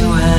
[0.00, 0.29] you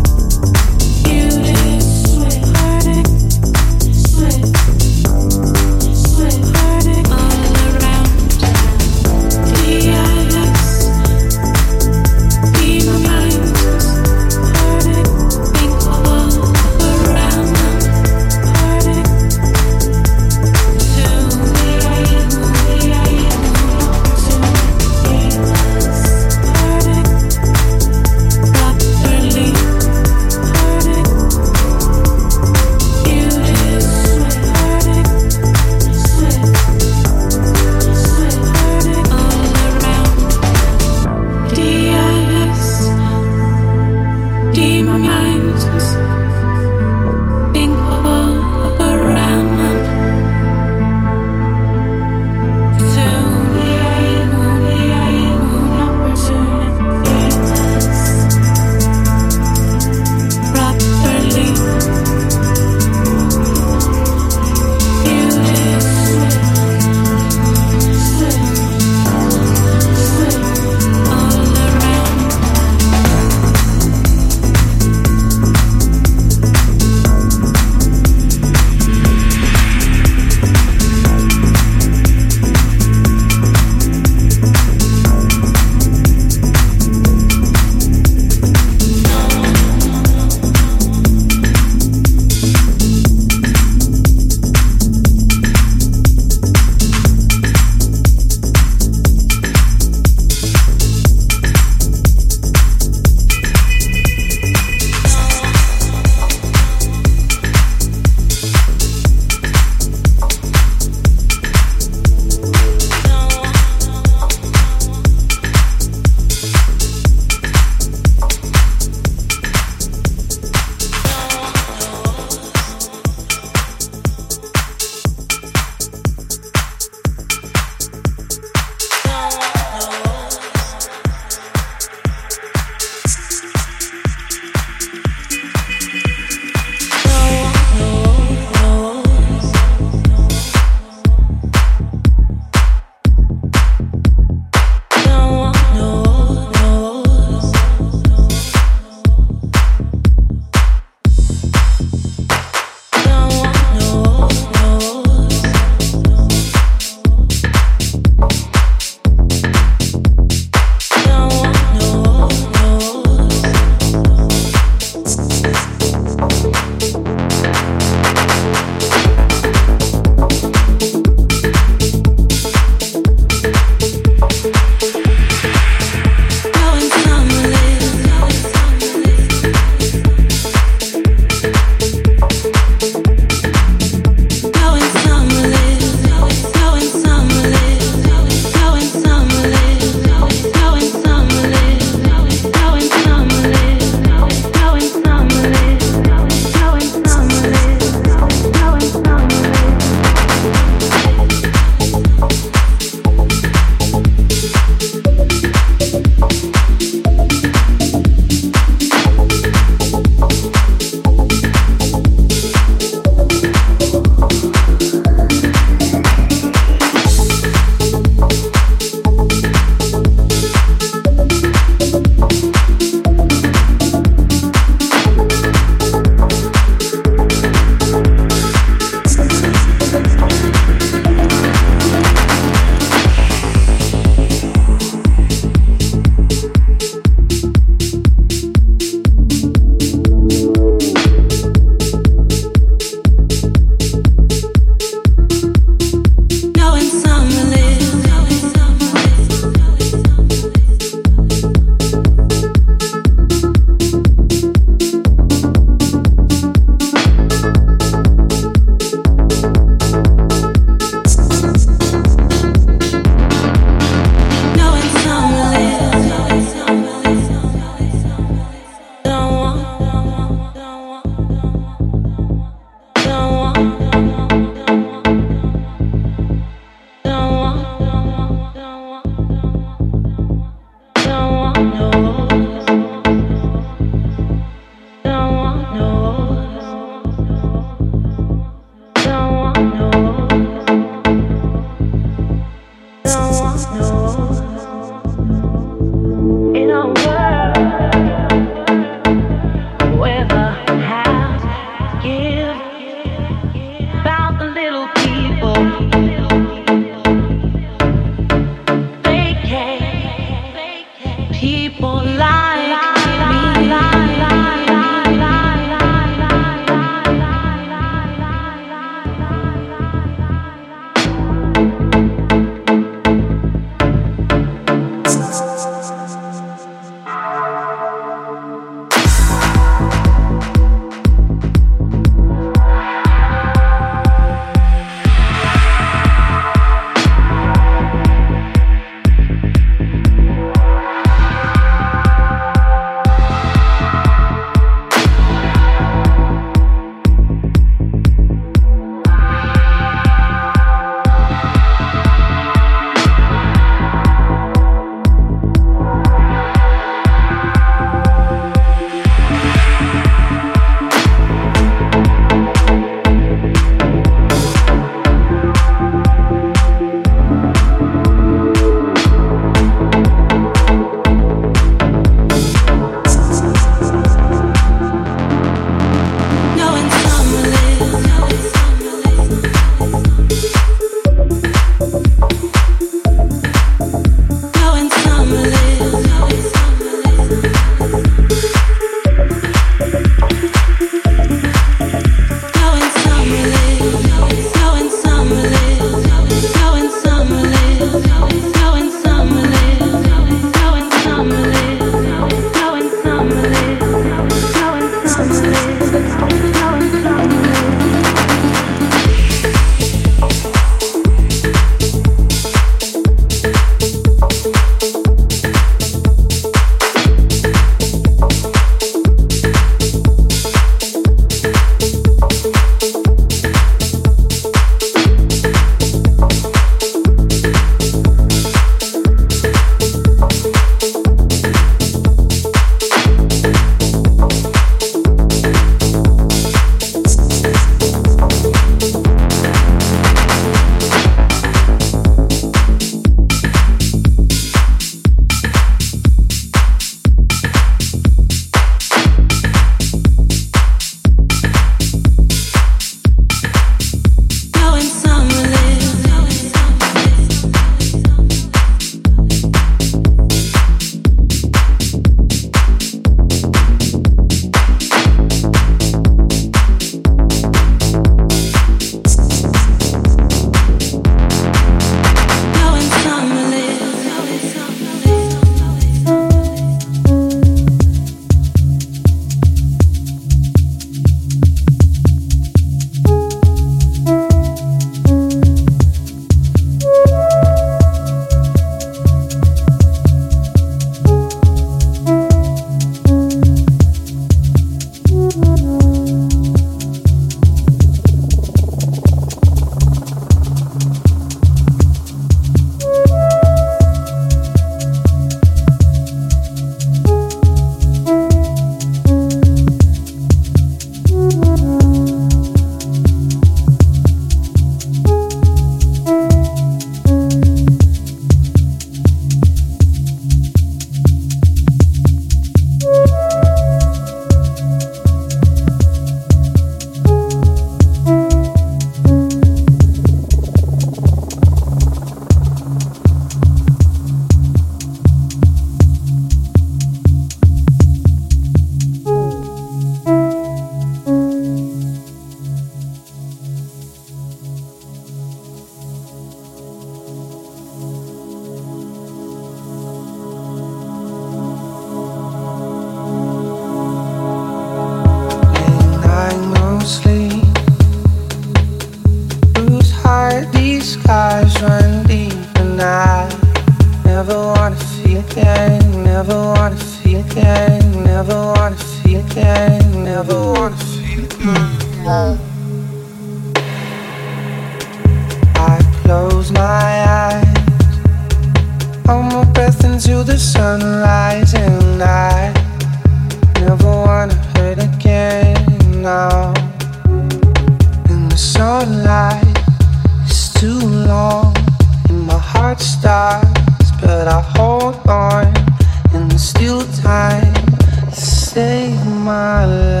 [599.21, 600.00] my life.